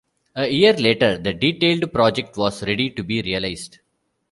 [0.35, 3.77] A year later the detailed project was ready to be realized.